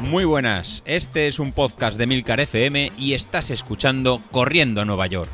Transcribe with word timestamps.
Muy 0.00 0.24
buenas, 0.24 0.82
este 0.86 1.26
es 1.26 1.40
un 1.40 1.52
podcast 1.52 1.98
de 1.98 2.06
Milcar 2.06 2.38
FM 2.40 2.92
y 2.96 3.14
estás 3.14 3.50
escuchando 3.50 4.22
Corriendo 4.30 4.80
a 4.80 4.84
Nueva 4.84 5.06
York. 5.08 5.28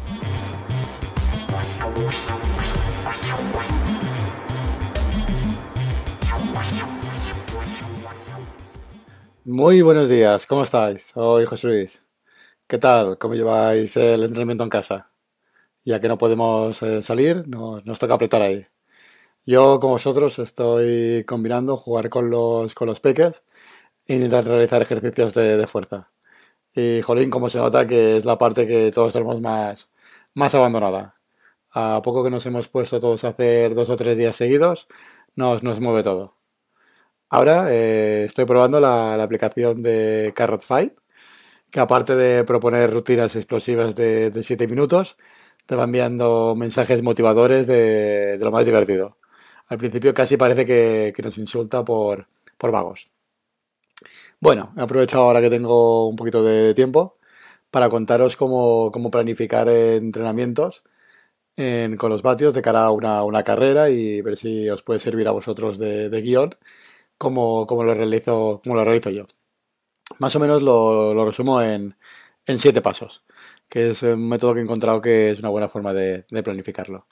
Muy 9.45 9.83
buenos 9.83 10.09
días, 10.09 10.47
¿cómo 10.47 10.63
estáis? 10.63 11.13
Soy 11.15 11.45
José 11.45 11.67
Luis. 11.67 12.05
¿Qué 12.67 12.79
tal? 12.79 13.19
¿Cómo 13.19 13.35
lleváis 13.35 13.97
el 13.97 14.23
entrenamiento 14.23 14.65
en 14.65 14.71
casa? 14.71 15.11
Ya 15.85 16.01
que 16.01 16.09
no 16.09 16.17
podemos 16.17 16.83
eh, 16.83 17.03
salir, 17.03 17.47
nos, 17.47 17.85
nos 17.85 17.99
toca 17.99 18.15
apretar 18.15 18.41
ahí. 18.41 18.65
Yo, 19.45 19.81
como 19.81 19.95
vosotros, 19.95 20.39
estoy 20.39 21.25
combinando 21.25 21.77
jugar 21.77 22.09
con 22.09 22.31
los, 22.31 22.75
con 22.75 22.87
los 22.87 23.01
peques 23.01 23.43
e 24.07 24.17
intentar 24.17 24.45
realizar 24.45 24.83
ejercicios 24.83 25.35
de, 25.35 25.57
de 25.57 25.67
fuerza. 25.67 26.13
Y, 26.75 27.03
jolín, 27.03 27.31
como 27.31 27.49
se 27.51 27.59
nota 27.59 27.87
que 27.87 28.17
es 28.19 28.25
la 28.25 28.39
parte 28.39 28.67
que 28.67 28.93
todos 28.93 29.13
tenemos 29.15 29.41
más, 29.41 29.91
más 30.35 30.55
abandonada. 30.55 31.21
A 31.73 32.03
poco 32.03 32.25
que 32.25 32.31
nos 32.31 32.47
hemos 32.47 32.69
puesto 32.69 33.01
todos 33.01 33.25
a 33.25 33.31
hacer 33.31 33.75
dos 33.75 33.91
o 33.91 33.97
tres 33.97 34.17
días 34.19 34.37
seguidos, 34.37 34.89
nos, 35.37 35.63
nos 35.63 35.81
mueve 35.81 36.03
todo. 36.03 36.37
Ahora 37.31 37.73
eh, 37.73 38.25
estoy 38.25 38.45
probando 38.45 38.81
la, 38.81 39.23
aplicación 39.23 39.83
de 39.83 40.33
Carrot 40.37 40.63
Fight, 40.63 40.95
que 41.71 41.81
aparte 41.81 42.17
de 42.17 42.45
proponer 42.45 42.93
rutinas 42.93 43.37
explosivas 43.37 43.95
de, 43.97 44.31
de 44.31 44.43
7 44.43 44.69
minutos, 44.69 45.17
te 45.67 45.77
va 45.77 45.85
enviando 45.85 46.55
mensajes 46.57 47.03
motivadores 47.03 47.67
de, 47.67 48.39
lo 48.41 48.51
más 48.51 48.67
divertido. 48.67 49.19
Al 49.73 49.79
principio 49.79 50.13
casi 50.13 50.37
parece 50.37 50.67
que, 50.67 51.23
nos 51.23 51.39
insulta 51.39 51.83
por, 51.83 52.29
por, 52.59 52.71
vagos. 52.71 53.11
Bueno, 54.39 54.75
he 54.77 54.83
aprovechado 54.83 55.23
ahora 55.25 55.41
que 55.41 55.49
tengo 55.49 56.09
un 56.09 56.17
poquito 56.17 56.45
de 56.45 56.75
tiempo 56.75 57.17
para 57.71 57.89
contaros 57.89 58.37
cómo, 58.37 58.91
cómo 58.93 59.11
planificar 59.11 59.69
entrenamientos 59.71 60.83
en, 61.57 61.97
con 61.97 62.11
los 62.11 62.23
vatios 62.23 62.55
de 62.55 62.63
cara 62.63 62.85
a 62.85 62.93
una, 62.93 63.25
una, 63.25 63.45
carrera 63.45 63.89
y 63.91 64.21
ver 64.23 64.37
si 64.37 64.69
os 64.71 64.83
puede 64.83 65.01
servir 65.01 65.27
a 65.29 65.33
vosotros 65.33 65.79
de, 65.79 66.11
de 66.11 66.23
guion 66.23 66.57
como, 67.19 67.67
como, 67.67 67.85
lo 67.85 67.95
realizo, 67.95 68.61
como 68.63 68.77
lo 68.77 68.85
realizo 68.85 69.11
yo. 69.11 69.27
Más 70.19 70.37
o 70.37 70.41
menos 70.41 70.63
lo, 70.63 71.25
resumo 71.25 71.63
en, 71.63 71.97
en, 72.47 72.59
siete 72.59 72.83
pasos, 72.83 73.25
que 73.71 73.91
es 73.91 74.03
un 74.03 74.29
método 74.29 74.55
que 74.55 74.61
he 74.61 74.65
encontrado 74.65 75.01
que 75.01 75.31
es 75.31 75.39
una 75.41 75.49
buena 75.51 75.69
forma 75.71 75.95
de 75.95 76.25
planificarlo. 76.45 77.07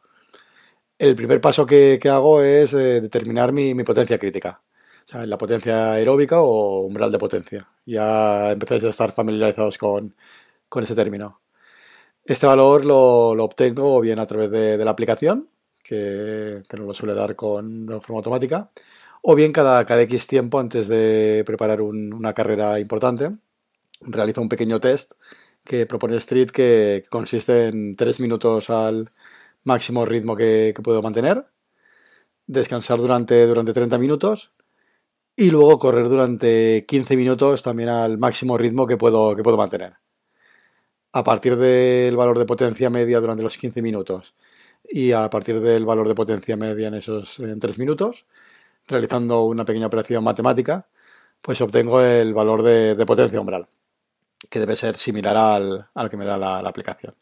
El 1.01 1.17
primer 1.17 1.41
paso 1.41 1.65
que, 1.65 1.99
hago 2.11 2.43
es 2.43 2.75
eh, 2.75 3.01
determinar 3.01 3.53
mi, 3.53 3.73
potencia 3.85 4.19
crítica, 4.19 4.63
o 5.07 5.09
sea, 5.09 5.25
la 5.25 5.39
potencia 5.39 5.93
aeróbica 5.93 6.43
o 6.43 6.81
umbral 6.83 7.11
de 7.11 7.19
potencia. 7.19 7.67
Ya 7.87 8.53
empezáis 8.53 8.85
a 8.85 8.91
estar 8.91 9.13
familiarizados 9.13 9.79
con, 9.79 10.15
con 10.69 10.85
ese 10.85 10.95
término. 10.95 11.41
Este 12.25 12.47
valor 12.47 12.85
lo, 12.85 13.35
lo 13.35 13.45
obtengo 13.45 13.99
bien 14.03 14.19
a 14.19 14.27
través 14.27 14.51
de, 14.51 14.77
la 14.77 14.91
aplicación, 14.91 15.49
que, 15.83 16.63
nos 16.73 16.87
lo 16.87 16.95
suele 16.95 17.15
dar 17.15 17.35
con, 17.35 17.87
de 17.87 18.01
forma 18.01 18.19
automática, 18.19 18.71
o 19.23 19.35
bien 19.35 19.53
cada, 19.53 19.87
cada 19.87 20.03
X 20.03 20.27
tiempo 20.27 20.61
antes 20.61 20.89
de 20.89 21.45
preparar 21.47 21.81
un, 21.81 22.13
una 22.13 22.35
carrera 22.35 22.79
importante, 22.79 23.31
realizo 24.03 24.43
un 24.43 24.51
pequeño 24.51 24.81
test 24.81 25.13
que 25.65 25.87
propone 25.87 26.17
Street 26.17 26.51
que 26.51 27.05
consiste 27.09 27.69
en 27.69 27.97
3 27.97 28.21
minutos 28.21 28.69
al 28.69 29.11
máximo 29.65 30.05
ritmo 30.05 30.37
que, 30.37 30.75
puedo 30.83 31.03
mantener, 31.03 31.47
descansar 32.47 32.99
durante, 32.99 33.47
durante 33.47 33.73
30 33.73 33.99
minutos 33.99 34.53
y 35.37 35.51
luego 35.51 35.79
correr 35.79 36.09
durante 36.09 36.85
15 36.87 37.17
minutos 37.17 37.63
también 37.63 37.89
al 37.89 38.19
máximo 38.19 38.59
ritmo 38.59 38.87
que 38.87 38.97
puedo, 38.97 39.37
que 39.37 39.43
puedo 39.43 39.57
mantener. 39.57 39.95
A 41.13 41.25
partir 41.25 41.57
del 41.57 42.17
valor 42.17 42.39
de 42.39 42.47
potencia 42.47 42.91
media 42.91 43.21
durante 43.21 43.43
los 43.43 43.57
15 43.57 43.83
minutos 43.83 44.35
y 44.89 45.13
a 45.13 45.29
partir 45.31 45.61
del 45.61 45.85
valor 45.85 46.09
de 46.09 46.15
potencia 46.15 46.57
media 46.57 46.89
en 46.89 46.95
esos 46.95 47.39
en 47.41 47.59
3 47.59 47.79
minutos, 47.79 48.27
realizando 48.87 49.45
una 49.45 49.65
pequeña 49.65 49.87
operación 49.87 50.25
matemática, 50.25 50.89
pues 51.41 51.61
obtengo 51.61 52.01
el 52.03 52.35
valor 52.35 52.63
de, 52.63 53.07
potencia 53.07 53.41
umbral, 53.41 53.69
que 54.51 54.61
debe 54.61 54.77
ser 54.77 54.97
similar 54.97 55.37
al, 55.37 55.89
al 55.95 56.11
que 56.11 56.17
me 56.17 56.25
da 56.25 56.37
la, 56.39 56.59
aplicación. 56.59 57.15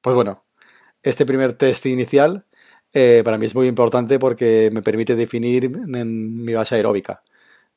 Pues 0.00 0.14
bueno, 0.14 0.44
este 1.02 1.26
primer 1.26 1.52
test 1.54 1.86
inicial 1.86 2.44
eh, 2.92 3.22
para 3.24 3.38
mí 3.38 3.46
es 3.46 3.54
muy 3.54 3.66
importante 3.68 4.18
porque 4.18 4.70
me 4.72 4.82
permite 4.82 5.16
definir 5.16 5.70
mi 5.70 6.54
base 6.54 6.76
aeróbica. 6.76 7.22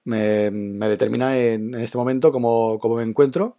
Me, 0.06 0.52
determina 0.52 1.38
en, 1.38 1.76
en, 1.76 1.82
este 1.82 1.98
momento 1.98 2.32
cómo, 2.32 2.80
me 2.96 3.04
encuentro 3.04 3.58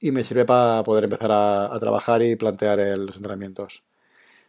y 0.00 0.12
me 0.12 0.24
sirve 0.24 0.44
para 0.46 0.82
poder 0.84 1.04
empezar 1.04 1.32
a, 1.32 1.74
a 1.74 1.78
trabajar 1.80 2.22
y 2.22 2.36
plantear 2.36 2.80
el, 2.80 3.06
los 3.06 3.16
entrenamientos. 3.16 3.84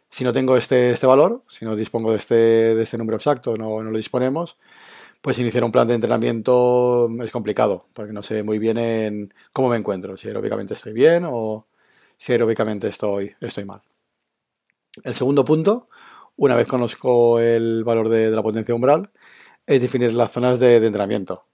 Si 0.10 0.24
no 0.26 0.34
tengo 0.34 0.58
este, 0.58 0.92
este 0.92 1.08
valor, 1.08 1.44
si 1.50 1.66
no 1.66 1.76
dispongo 1.76 2.12
de 2.12 2.18
este, 2.18 2.36
de 2.36 2.84
este 2.84 2.98
número 2.98 3.18
exacto, 3.18 3.58
no, 3.58 3.84
no, 3.84 3.92
lo 3.92 3.98
disponemos, 3.98 4.58
pues 5.22 5.40
iniciar 5.40 5.64
un 5.66 5.72
plan 5.72 5.88
de 5.88 5.96
entrenamiento 5.96 7.10
es 7.24 7.32
complicado, 7.32 7.88
porque 7.94 8.14
no 8.14 8.24
sé 8.24 8.44
muy 8.44 8.60
bien 8.60 8.78
en 8.80 9.34
cómo 9.54 9.70
me 9.70 9.78
encuentro, 9.78 10.18
si 10.18 10.28
aeróbicamente 10.30 10.76
estoy 10.76 10.94
bien 10.94 11.26
o 11.28 11.68
si 12.18 12.34
aeróbicamente 12.34 12.90
estoy, 12.90 13.36
estoy 13.42 13.66
mal. 13.66 13.82
El 15.04 15.14
segundo 15.14 15.46
punto, 15.46 15.88
una 16.36 16.56
vez 16.56 16.68
conozco 16.68 17.40
el 17.40 17.84
valor 17.84 18.10
de, 18.10 18.30
la 18.32 18.44
potencia 18.44 18.76
umbral, 18.76 19.12
es 19.66 19.82
definir 19.82 20.14
las 20.14 20.32
zonas 20.32 20.60
de, 20.60 20.78
entrenamiento. 20.78 21.46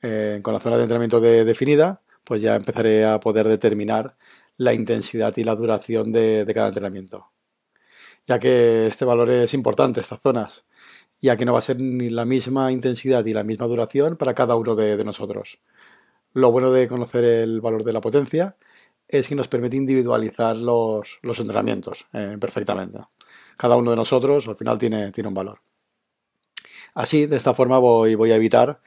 Eh, 0.00 0.40
con 0.42 0.54
la 0.54 0.60
zona 0.60 0.76
de 0.76 0.82
entrenamiento 0.82 1.20
de, 1.20 1.44
definida, 1.44 2.02
pues 2.24 2.42
ya 2.42 2.54
empezaré 2.56 3.04
a 3.04 3.20
poder 3.20 3.48
determinar 3.48 4.16
la 4.56 4.74
intensidad 4.74 5.36
y 5.36 5.44
la 5.44 5.56
duración 5.56 6.12
de, 6.12 6.50
cada 6.54 6.68
entrenamiento 6.68 7.28
ya 8.26 8.38
que 8.38 8.86
este 8.86 9.04
valor 9.04 9.30
es 9.30 9.52
importante, 9.52 10.00
estas 10.00 10.20
zonas, 10.20 10.64
ya 11.20 11.36
que 11.36 11.44
no 11.44 11.54
va 11.54 11.58
a 11.58 11.62
ser 11.62 11.80
ni 11.80 12.08
la 12.08 12.24
misma 12.24 12.70
intensidad 12.70 13.24
ni 13.24 13.32
la 13.32 13.42
misma 13.42 13.66
duración 13.66 14.16
para 14.16 14.34
cada 14.34 14.54
uno 14.54 14.76
de 14.76 15.04
nosotros. 15.04 15.60
Lo 16.32 16.52
bueno 16.52 16.70
de 16.70 16.88
conocer 16.88 17.24
el 17.24 17.60
valor 17.60 17.84
de 17.84 17.92
la 17.92 18.00
potencia 18.00 18.56
es 19.12 19.28
que 19.28 19.34
nos 19.34 19.46
permite 19.46 19.76
individualizar 19.76 20.56
los, 20.56 21.18
los 21.22 21.38
entrenamientos 21.38 22.06
eh, 22.14 22.38
perfectamente. 22.40 22.98
Cada 23.58 23.76
uno 23.76 23.90
de 23.90 23.96
nosotros 23.96 24.48
al 24.48 24.56
final 24.56 24.78
tiene, 24.78 25.12
tiene 25.12 25.28
un 25.28 25.34
valor. 25.34 25.60
Así, 26.94 27.26
de 27.26 27.36
esta 27.36 27.54
forma 27.54 27.78
voy, 27.78 28.14
voy 28.14 28.32
a 28.32 28.36
evitar 28.36 28.80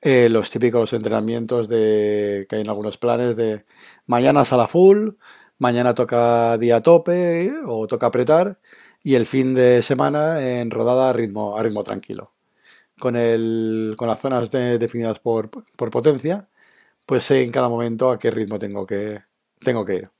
eh, 0.00 0.28
los 0.30 0.50
típicos 0.50 0.92
entrenamientos 0.92 1.68
de, 1.68 2.46
que 2.48 2.56
hay 2.56 2.62
en 2.62 2.68
algunos 2.68 2.98
planes 2.98 3.36
de 3.36 3.64
mañana 4.06 4.44
sala 4.44 4.68
full, 4.68 5.10
mañana 5.58 5.94
toca 5.94 6.56
día 6.58 6.80
tope 6.82 7.52
o 7.66 7.86
toca 7.88 8.06
apretar 8.06 8.60
y 9.02 9.16
el 9.16 9.26
fin 9.26 9.54
de 9.54 9.82
semana 9.82 10.40
en 10.60 10.70
rodada 10.70 11.10
a 11.10 11.12
ritmo, 11.12 11.56
a 11.56 11.62
ritmo 11.62 11.84
tranquilo. 11.84 12.32
Con, 13.00 13.16
el, 13.16 13.94
con 13.98 14.08
las 14.08 14.20
zonas 14.20 14.50
de, 14.50 14.78
definidas 14.78 15.20
por, 15.20 15.50
por, 15.50 15.90
potencia, 15.90 16.48
pues 17.06 17.24
sé 17.24 17.42
en 17.42 17.52
cada 17.52 17.68
momento 17.68 18.10
a 18.10 18.18
qué 18.18 18.30
ritmo 18.30 18.58
tengo 18.58 18.86
que, 18.86 19.22
tengo 19.64 19.84
que 19.84 19.96
ir. 19.96 20.10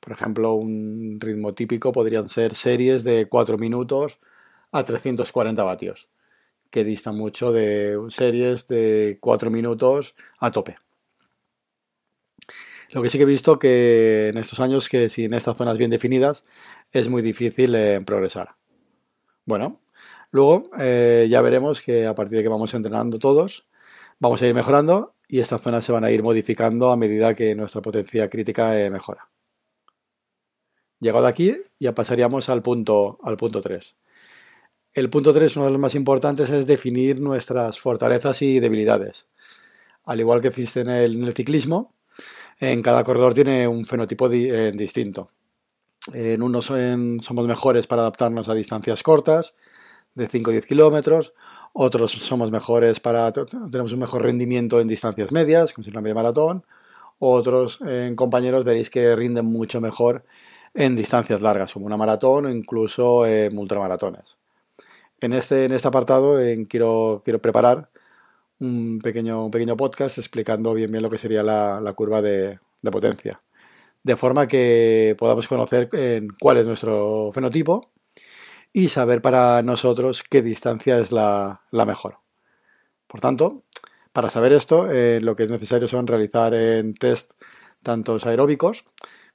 Por 0.00 0.12
ejemplo, 0.12 0.54
un 0.54 1.18
ritmo 1.20 1.54
típico 1.54 1.92
podrían 1.92 2.28
ser 2.28 2.54
series 2.54 3.04
de 3.04 3.26
4 3.28 3.58
minutos 3.58 4.20
a 4.72 4.84
340 4.84 5.62
vatios, 5.62 6.08
que 6.70 6.84
distan 6.84 7.16
mucho 7.16 7.52
de 7.52 7.98
series 8.08 8.68
de 8.68 9.18
4 9.20 9.50
minutos 9.50 10.14
a 10.38 10.50
tope. 10.50 10.76
Lo 12.90 13.02
que 13.02 13.08
sí 13.08 13.18
que 13.18 13.24
he 13.24 13.26
visto 13.26 13.58
que 13.58 14.28
en 14.28 14.38
estos 14.38 14.60
años 14.60 14.88
que 14.88 15.08
sin 15.08 15.34
estas 15.34 15.56
zonas 15.56 15.78
bien 15.78 15.90
definidas 15.90 16.42
es 16.92 17.08
muy 17.08 17.22
difícil 17.22 17.74
eh, 17.74 18.00
progresar. 18.04 18.56
Bueno, 19.46 19.80
luego 20.30 20.70
eh, 20.78 21.26
ya 21.28 21.40
veremos 21.40 21.82
que 21.82 22.06
a 22.06 22.14
partir 22.14 22.38
de 22.38 22.44
que 22.44 22.48
vamos 22.48 22.72
entrenando 22.74 23.18
todos, 23.18 23.66
vamos 24.20 24.42
a 24.42 24.46
ir 24.46 24.54
mejorando 24.54 25.13
y 25.34 25.40
estas 25.40 25.62
zonas 25.62 25.84
se 25.84 25.90
van 25.90 26.04
a 26.04 26.12
ir 26.12 26.22
modificando 26.22 26.92
a 26.92 26.96
medida 26.96 27.34
que 27.34 27.56
nuestra 27.56 27.82
potencia 27.82 28.30
crítica 28.30 28.80
eh, 28.80 28.88
mejora. 28.88 29.28
Llegado 31.00 31.26
aquí, 31.26 31.56
ya 31.80 31.92
pasaríamos 31.92 32.48
al 32.48 32.62
punto, 32.62 33.18
al 33.20 33.36
punto 33.36 33.60
3. 33.60 33.96
El 34.92 35.10
punto 35.10 35.34
3, 35.34 35.56
uno 35.56 35.64
de 35.64 35.72
los 35.72 35.80
más 35.80 35.96
importantes, 35.96 36.50
es 36.50 36.68
definir 36.68 37.20
nuestras 37.20 37.80
fortalezas 37.80 38.42
y 38.42 38.60
debilidades. 38.60 39.26
Al 40.04 40.20
igual 40.20 40.40
que 40.40 40.48
existe 40.48 40.82
en 40.82 40.90
el, 40.90 41.34
ciclismo, 41.34 41.96
en 42.60 42.80
cada 42.80 43.02
corredor 43.02 43.34
tiene 43.34 43.66
un 43.66 43.84
fenotipo 43.86 44.30
eh, 44.30 44.70
distinto. 44.70 45.32
En 46.12 46.42
unos 46.42 46.66
somos 46.66 47.46
mejores 47.48 47.88
para 47.88 48.02
adaptarnos 48.02 48.48
a 48.48 48.54
distancias 48.54 49.02
cortas, 49.02 49.56
de 50.14 50.28
5 50.28 50.50
o 50.50 50.52
10 50.52 50.64
kilómetros, 50.64 51.34
otros 51.74 52.12
somos 52.12 52.52
mejores 52.52 53.00
para, 53.00 53.32
tenemos 53.32 53.92
un 53.92 53.98
mejor 53.98 54.22
rendimiento 54.22 54.80
en 54.80 54.86
distancias 54.88 55.32
medias, 55.32 55.72
como 55.72 55.82
si 55.84 55.90
una 55.90 56.00
media 56.00 56.14
maratón, 56.14 56.64
otros 57.18 57.80
eh, 57.86 58.12
compañeros 58.16 58.64
veréis 58.64 58.90
que 58.90 59.14
rinden 59.16 59.46
mucho 59.46 59.80
mejor 59.80 60.24
en 60.72 60.94
distancias 60.94 61.42
largas, 61.42 61.72
como 61.72 61.86
una 61.86 61.96
maratón 61.96 62.46
o 62.46 62.50
incluso 62.50 63.26
eh, 63.26 63.50
ultramaratones. 63.52 64.36
en 65.20 65.32
este, 65.32 65.64
en 65.64 65.72
este 65.72 65.88
apartado 65.88 66.38
quiero, 66.68 67.22
quiero 67.24 67.40
preparar 67.40 67.90
un 68.60 69.00
pequeño, 69.02 69.44
un 69.46 69.50
pequeño 69.50 69.76
podcast 69.76 70.18
explicando 70.18 70.74
bien 70.74 70.92
bien 70.92 71.02
lo 71.02 71.10
que 71.10 71.18
sería 71.18 71.42
la, 71.42 71.92
curva 71.96 72.22
de, 72.22 72.60
potencia. 72.92 73.40
De 74.04 74.16
forma 74.16 74.46
que 74.46 75.16
podamos 75.18 75.48
conocer 75.48 75.88
cuál 76.40 76.58
es 76.58 76.66
nuestro 76.66 77.32
fenotipo 77.32 77.93
y 78.74 78.88
saber 78.88 79.22
para 79.22 79.62
nosotros 79.62 80.24
qué 80.28 80.42
distancia 80.42 80.98
es 80.98 81.12
la, 81.12 81.62
mejor. 81.72 82.18
Por 83.06 83.20
tanto, 83.20 83.62
para 84.12 84.28
saber 84.28 84.52
esto, 84.52 84.90
eh, 84.90 85.20
lo 85.22 85.36
que 85.36 85.44
es 85.44 85.48
necesario 85.48 85.86
son 85.86 86.08
realizar 86.08 86.52
en 86.54 86.94
test 86.94 87.32
tantos 87.82 88.26
aeróbicos 88.26 88.84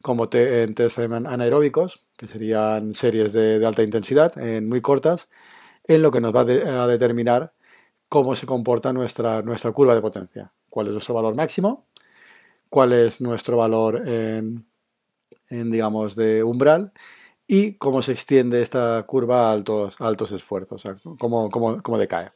como 0.01 0.29
en 0.31 0.75
test 0.75 0.99
anaeróbicos, 0.99 2.05
que 2.17 2.27
serían 2.27 2.93
series 2.93 3.33
de, 3.33 3.65
alta 3.65 3.83
intensidad, 3.83 4.35
muy 4.61 4.81
cortas, 4.81 5.27
en 5.85 6.01
lo 6.01 6.11
que 6.11 6.21
nos 6.21 6.33
va 6.35 6.41
a 6.41 6.87
determinar 6.87 7.53
cómo 8.09 8.35
se 8.35 8.45
comporta 8.45 8.93
nuestra, 8.93 9.41
nuestra 9.41 9.71
curva 9.71 9.95
de 9.95 10.01
potencia. 10.01 10.53
Cuál 10.69 10.87
es 10.87 10.93
nuestro 10.93 11.15
valor 11.15 11.35
máximo, 11.35 11.87
cuál 12.69 12.93
es 12.93 13.19
nuestro 13.21 13.57
valor 13.57 14.07
en, 14.07 14.65
digamos, 15.49 16.15
de 16.15 16.43
umbral 16.43 16.93
y 17.51 17.73
cómo 17.73 18.03
se 18.03 18.11
extiende 18.11 18.61
esta 18.61 19.03
curva 19.07 19.49
a 19.49 19.53
altos, 19.53 19.99
altos 19.99 20.31
esfuerzos, 20.31 20.83
cómo, 21.17 21.97
decae. 21.97 22.31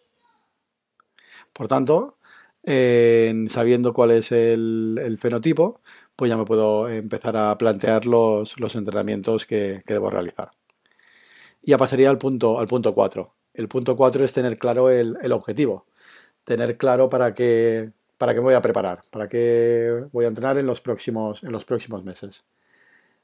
Por 1.54 1.68
tanto, 1.68 2.18
sabiendo 2.66 3.94
cuál 3.94 4.10
es 4.10 4.32
el, 4.32 5.18
fenotipo, 5.20 5.82
pues 6.16 6.30
ya 6.30 6.38
me 6.38 6.46
puedo 6.46 6.90
empezar 6.90 7.38
a 7.38 7.56
plantear 7.60 8.08
los, 8.08 8.56
entrenamientos 8.76 9.46
que, 9.46 9.82
debo 9.86 10.10
realizar. 10.10 10.52
Ya 11.62 11.78
pasaría 11.78 12.10
al 12.10 12.18
punto, 12.18 12.60
al 12.60 12.68
punto 12.68 12.96
4, 12.96 13.36
el 13.54 13.68
punto 13.68 13.96
4 13.96 14.26
es 14.26 14.34
tener 14.34 14.58
claro 14.58 14.90
el, 14.90 15.32
objetivo, 15.32 15.86
tener 16.44 16.76
claro 16.78 17.10
para 17.10 17.36
qué, 17.36 17.92
para 18.18 18.34
qué 18.34 18.40
me 18.40 18.46
voy 18.46 18.56
a 18.56 18.62
preparar, 18.62 19.04
para 19.12 19.30
qué 19.30 20.06
voy 20.12 20.26
a 20.26 20.30
entrenar 20.30 20.58
en 20.58 20.66
los 20.66 20.82
próximos 20.82 21.44
meses. 22.04 22.44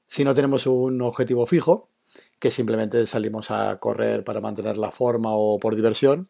Si 0.10 0.24
no 0.24 0.34
tenemos 0.34 0.66
un 0.66 1.04
objetivo 1.04 1.46
fijo, 1.46 1.88
que 2.40 2.50
simplemente 2.50 3.06
salimos 3.06 3.52
a 3.52 3.78
correr 3.80 4.24
para 4.24 4.42
mantener 4.42 4.76
la 4.78 4.90
forma 4.90 5.36
o 5.36 5.60
por 5.60 5.76
diversión, 5.76 6.30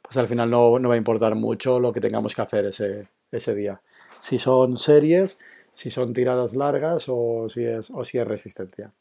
pues 0.00 0.16
al 0.16 0.28
final 0.28 0.50
no, 0.50 0.80
va 0.80 0.94
a 0.94 0.96
importar 0.96 1.34
mucho 1.34 1.78
lo 1.78 1.92
que 1.92 2.00
tengamos 2.00 2.34
que 2.34 2.40
hacer 2.40 2.64
ese, 2.64 3.08
ese, 3.30 3.54
día. 3.54 3.82
Si 4.20 4.38
son 4.38 4.78
series, 4.78 5.36
si 5.74 5.90
son 5.90 6.14
tiradas 6.14 6.54
largas 6.54 7.04
o 7.08 7.50
si 7.50 7.64
es, 7.64 7.90
o 7.90 8.02
si 8.02 8.16
es 8.16 8.26
resistencia. 8.26 8.94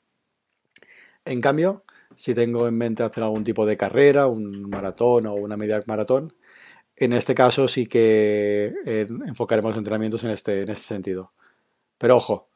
En 1.23 1.39
cambio, 1.39 1.85
si 2.17 2.33
tengo 2.33 2.67
en 2.67 2.77
mente 2.77 3.03
hacer 3.03 3.23
algún 3.23 3.45
tipo 3.45 3.65
de 3.65 3.77
carrera, 3.77 4.27
un 4.27 4.69
maratón 4.69 5.27
o 5.27 5.35
una 5.35 5.55
media 5.55 5.81
maratón. 5.85 6.33
En 6.97 7.13
este 7.13 7.33
caso 7.33 7.69
sí 7.69 7.87
que 7.87 8.73
eh, 8.85 9.07
enfocaremos 9.25 9.69
los 9.69 9.77
entrenamientos 9.77 10.25
en 10.25 10.31
este, 10.31 10.63
en 10.63 10.69
este 10.69 10.87
sentido. 10.87 11.31
Pero 11.97 12.17
ojo, 12.17 12.49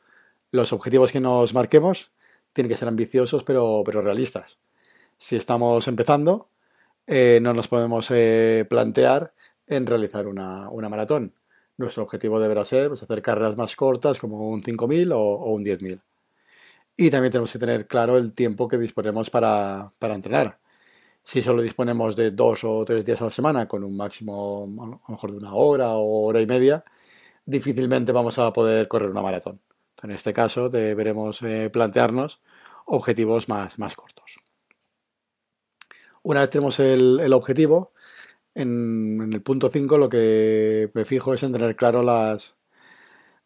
los 0.52 0.74
objetivos 0.74 1.12
que 1.12 1.20
nos 1.20 1.54
marquemos 1.54 2.12
tienen 2.54 2.70
que 2.70 2.78
ser 2.78 2.88
ambiciosos 2.88 3.44
pero, 3.44 3.84
pero 3.86 4.02
realistas. 4.02 4.58
Si 5.18 5.36
estamos 5.36 5.88
empezando, 5.88 6.50
eh, 7.08 7.40
no 7.42 7.54
nos 7.54 7.68
podemos 7.68 8.10
eh, 8.12 8.66
plantear 8.70 9.34
en 9.68 9.86
realizar 9.86 10.28
una, 10.28 10.70
maratón. 10.90 11.34
Nuestro 11.78 12.04
objetivo 12.04 12.40
deberá 12.40 12.66
ser 12.66 12.90
pues, 12.90 13.04
hacer 13.04 13.22
carreras 13.22 13.58
más 13.58 13.76
cortas 13.76 14.20
como 14.20 14.50
un 14.50 14.62
5.000 14.62 15.14
o, 15.14 15.20
o 15.20 15.52
un 15.52 15.64
10.000. 15.64 16.02
Y 16.98 17.10
también 17.10 17.32
tenemos 17.32 17.52
que 17.52 17.60
tener 17.60 17.88
claro 17.88 18.18
el 18.18 18.34
tiempo 18.34 18.68
que 18.68 18.78
disponemos 18.78 19.30
para, 19.30 19.92
entrenar. 20.02 20.60
Si 21.24 21.42
solo 21.42 21.62
disponemos 21.62 22.16
de 22.16 22.32
dos 22.32 22.64
o 22.64 22.84
tres 22.86 23.06
días 23.06 23.22
a 23.22 23.26
la 23.26 23.32
semana, 23.32 23.68
con 23.68 23.84
un 23.84 23.96
máximo 23.98 24.64
a 24.82 24.86
lo 24.86 25.02
mejor 25.08 25.32
de 25.32 25.38
una 25.38 25.54
hora 25.56 25.94
o 25.96 26.26
hora 26.26 26.42
y 26.42 26.48
media, 26.48 26.84
difícilmente 27.46 28.12
vamos 28.12 28.38
a 28.40 28.54
poder 28.54 28.88
correr 28.88 29.10
una 29.10 29.22
maratón. 29.22 29.60
En 30.04 30.12
este 30.12 30.34
caso 30.34 30.70
deberemos 30.70 31.42
eh, 31.42 31.70
plantearnos 31.72 32.42
objetivos 32.86 33.48
más, 33.50 33.78
más 33.80 33.96
cortos. 33.96 34.40
Una 36.24 36.42
vez 36.42 36.50
tenemos 36.50 36.80
el, 36.80 37.34
objetivo, 37.34 37.94
en, 38.54 39.32
el 39.34 39.42
punto 39.42 39.70
5 39.72 39.98
lo 39.98 40.10
que 40.10 40.92
me 40.94 41.06
fijo 41.06 41.34
es 41.34 41.42
en 41.44 41.54
tener 41.54 41.76
claro 41.76 42.04
las, 42.04 42.56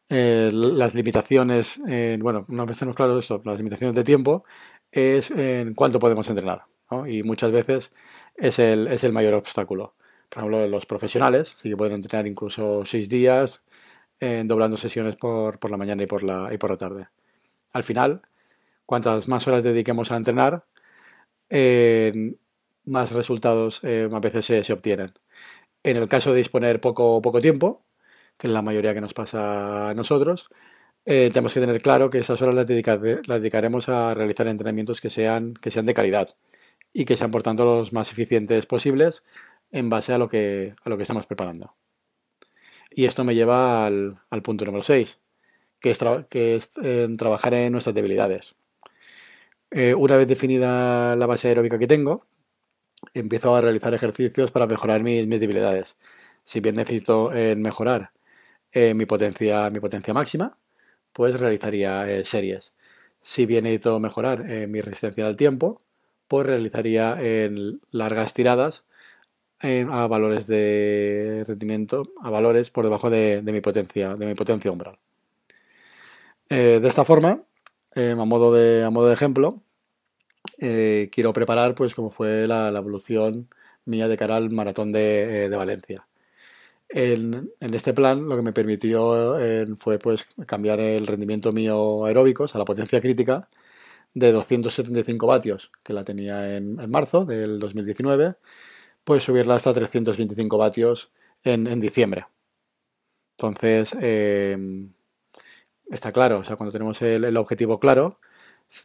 eh, 0.09 0.49
las 0.51 0.93
limitaciones, 0.93 1.79
bueno, 2.19 2.45
una 2.49 2.65
vez 2.65 2.77
tenemos 2.77 2.97
claro 2.97 3.17
esto, 3.17 3.41
las 3.45 3.57
limitaciones 3.57 3.95
de 3.95 4.03
tiempo, 4.03 4.43
es 4.91 5.31
en 5.31 5.73
cuánto 5.73 5.99
podemos 5.99 6.27
entrenar. 6.29 6.65
Y 7.07 7.23
muchas 7.23 7.51
veces 7.51 7.91
es 8.35 8.59
el, 8.59 8.87
es 8.87 9.03
el 9.03 9.13
mayor 9.13 9.33
obstáculo. 9.33 9.95
Por 10.29 10.39
ejemplo, 10.39 10.67
los 10.67 10.85
profesionales 10.85 11.55
sí 11.61 11.69
que 11.69 11.77
pueden 11.77 11.95
entrenar 11.95 12.27
incluso 12.27 12.85
seis 12.85 13.09
días, 13.09 13.63
doblando 14.19 14.77
sesiones 14.77 15.15
por, 15.15 15.59
por, 15.59 15.71
la 15.71 15.77
mañana 15.77 16.03
y 16.03 16.07
por 16.07 16.23
la, 16.23 16.49
y 16.53 16.57
por 16.57 16.71
la 16.71 16.77
tarde. 16.77 17.07
Al 17.73 17.83
final, 17.83 18.21
cuantas 18.85 19.27
más 19.27 19.47
horas 19.47 19.63
dediquemos 19.63 20.11
a 20.11 20.17
entrenar, 20.17 20.65
más 22.85 23.11
resultados 23.11 23.79
eh, 23.83 24.07
veces 24.21 24.45
se, 24.45 24.63
se, 24.63 24.73
obtienen. 24.73 25.13
En 25.83 25.97
el 25.97 26.07
caso 26.07 26.31
de 26.31 26.37
disponer 26.37 26.81
poco, 26.81 27.21
poco 27.21 27.41
tiempo, 27.41 27.85
que 28.37 28.47
es 28.47 28.53
la 28.53 28.61
mayoría 28.61 28.93
que 28.93 29.01
nos 29.01 29.13
pasa 29.13 29.89
a 29.89 29.93
nosotros, 29.93 30.49
eh, 31.05 31.29
tenemos 31.31 31.53
que 31.53 31.59
tener 31.59 31.81
claro 31.81 32.09
que 32.09 32.19
esas 32.19 32.41
horas 32.41 32.55
las, 32.55 32.67
dedicaremos 32.67 33.89
a 33.89 34.13
realizar 34.13 34.47
entrenamientos 34.47 35.01
que 35.01 35.09
sean, 35.09 35.53
que 35.53 35.71
sean 35.71 35.85
de 35.85 35.93
calidad 35.93 36.35
y 36.93 37.05
que 37.05 37.17
sean 37.17 37.31
por 37.31 37.43
tanto 37.43 37.65
los 37.65 37.93
más 37.93 38.11
eficientes 38.11 38.65
posibles 38.65 39.23
en 39.71 39.89
base 39.89 40.13
a 40.13 40.17
lo 40.17 40.29
que, 40.29 40.75
a 40.83 40.89
lo 40.89 40.97
que 40.97 41.03
estamos 41.03 41.27
preparando. 41.27 41.75
Y 42.97 43.05
esto 43.05 43.25
me 43.25 43.35
lleva 43.35 43.85
al, 43.85 44.17
punto 44.41 44.63
número 44.63 44.81
6, 44.81 45.19
que 45.79 45.91
es, 45.91 45.99
es 46.31 46.69
trabajar 47.17 47.53
en 47.53 47.73
nuestras 47.73 47.93
debilidades. 47.93 48.55
Eh, 49.69 49.93
una 49.93 50.15
vez 50.15 50.27
definida 50.29 51.17
la 51.17 51.25
base 51.25 51.49
aeróbica 51.49 51.77
que 51.77 51.87
tengo, 51.87 52.25
empiezo 53.13 53.53
a 53.53 53.61
realizar 53.61 53.93
ejercicios 53.93 54.51
para 54.51 54.65
mejorar 54.67 55.03
mis, 55.03 55.27
debilidades. 55.29 55.97
Si 56.45 56.61
bien 56.61 56.75
necesito 56.75 57.33
eh, 57.33 57.57
mejorar 57.57 58.11
eh, 58.71 58.93
mi, 58.93 59.05
potencia, 59.05 59.69
mi 59.71 59.81
potencia 59.81 60.13
máxima, 60.13 60.57
pues 61.13 61.39
realizaría 61.39 62.09
eh, 62.09 62.25
series. 62.25 62.73
Si 63.21 63.45
bien 63.45 63.65
necesito 63.65 63.99
mejorar 63.99 64.49
eh, 64.49 64.67
mi 64.67 64.81
resistencia 64.81 65.27
al 65.27 65.37
tiempo, 65.37 65.81
pues 66.27 66.47
realizaría 66.47 67.17
largas 67.91 68.33
tiradas 68.33 68.83
a 69.61 70.07
valores 70.07 70.47
de 70.47 71.43
rendimiento, 71.47 72.03
a 72.21 72.29
valores 72.29 72.69
por 72.69 72.83
debajo 72.83 73.09
de, 73.09 73.41
mi 73.43 73.61
potencia, 73.61 74.15
de 74.15 74.25
mi 74.25 74.35
potencia 74.35 74.71
umbral. 74.71 74.97
de 76.49 76.87
esta 76.87 77.05
forma, 77.05 77.43
a, 77.95 78.25
modo 78.25 78.53
de, 78.53 78.83
a 78.83 78.89
modo 78.89 79.07
de 79.07 79.13
ejemplo, 79.13 79.63
quiero 80.57 81.33
preparar 81.33 81.75
pues 81.75 81.95
como 81.95 82.11
fue 82.11 82.47
la, 82.47 82.69
evolución 82.69 83.49
mía 83.85 84.07
de 84.07 84.17
cara 84.17 84.35
al 84.37 84.51
maratón 84.51 84.91
de 84.91 85.49
Valencia. 85.55 86.05
En, 86.89 87.51
este 87.59 87.93
plan 87.93 88.27
lo 88.29 88.35
que 88.35 88.41
me 88.41 88.53
permitió 88.53 89.39
eh, 89.39 89.67
fue 89.77 89.99
pues 89.99 90.27
cambiar 90.45 90.79
el 90.79 91.07
rendimiento 91.07 91.51
mío 91.51 92.05
aeróbicos 92.05 92.55
a 92.55 92.59
la 92.59 92.65
potencia 92.65 93.01
crítica 93.01 93.49
de 94.13 94.31
275 94.31 95.27
vatios, 95.27 95.71
que 95.83 95.93
la 95.93 96.03
tenía 96.05 96.55
en, 96.55 96.75
marzo 96.89 97.25
del 97.25 97.59
2019, 97.59 98.35
pues 99.05 99.23
subirla 99.23 99.55
hasta 99.55 99.73
325 99.73 100.57
vatios 100.57 101.11
en, 101.43 101.79
diciembre. 101.79 102.27
Entonces, 103.37 103.95
em, 104.01 104.93
está 105.89 106.11
claro, 106.11 106.39
o 106.39 106.43
sea, 106.43 106.57
cuando 106.57 106.73
tenemos 106.73 107.01
el, 107.01 107.37
objetivo 107.37 107.79
claro, 107.79 108.19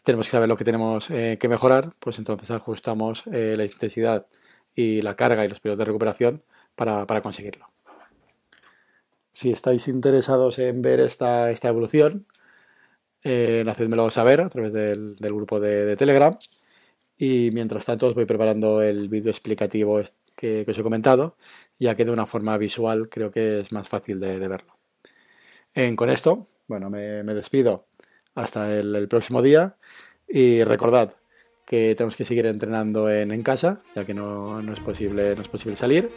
tenemos 0.04 0.26
que 0.26 0.32
saber 0.32 0.48
lo 0.48 0.56
que 0.56 0.64
tenemos 0.64 1.10
eh, 1.10 1.38
que 1.40 1.48
mejorar, 1.48 1.94
pues 1.98 2.18
entonces 2.18 2.50
ajustamos 2.52 3.24
eh, 3.32 3.54
la 3.56 3.64
intensidad 3.64 4.26
y 4.74 5.02
la 5.02 5.16
carga 5.16 5.44
y 5.44 5.48
los 5.48 5.60
periodos 5.60 5.78
de 5.80 5.84
recuperación 5.86 6.44
para 6.76 7.22
conseguirlo. 7.22 7.70
Si 9.32 9.50
estáis 9.50 9.88
interesados 9.88 10.58
en 10.58 10.82
ver 10.82 11.00
esta, 11.00 11.50
esta 11.50 11.68
evolución, 11.68 12.26
eh, 13.22 13.64
hacedmelo 13.66 14.10
saber 14.10 14.40
a 14.40 14.48
través 14.48 14.72
del, 14.72 15.16
grupo 15.18 15.60
de, 15.60 15.96
Telegram. 15.96 16.36
Y 17.20 17.50
mientras 17.52 17.84
tanto 17.84 18.06
os 18.06 18.14
voy 18.14 18.24
preparando 18.24 18.80
el 18.80 19.10
vídeo 19.10 19.30
explicativo 19.30 20.00
que, 20.34 20.64
os 20.66 20.78
he 20.78 20.82
comentado, 20.82 21.36
ya 21.78 21.94
que 21.94 22.06
de 22.06 22.12
una 22.12 22.24
forma 22.24 22.56
visual 22.56 23.10
creo 23.10 23.30
que 23.30 23.58
es 23.58 23.72
más 23.72 23.86
fácil 23.88 24.18
de, 24.20 24.48
verlo. 24.48 24.78
con 25.96 26.08
esto, 26.08 26.48
bueno, 26.66 26.88
me, 26.88 27.22
despido 27.34 27.84
hasta 28.34 28.74
el, 28.74 29.06
próximo 29.06 29.42
día 29.42 29.76
y 30.26 30.64
recordad 30.64 31.14
que 31.66 31.94
tenemos 31.94 32.16
que 32.16 32.24
seguir 32.24 32.46
entrenando 32.46 33.10
en, 33.10 33.42
casa, 33.42 33.82
ya 33.94 34.06
que 34.06 34.14
no, 34.14 34.62
no, 34.62 34.72
es 34.72 34.80
posible, 34.80 35.36
no 35.36 35.42
es 35.42 35.48
posible 35.48 35.76
salir. 35.76 36.10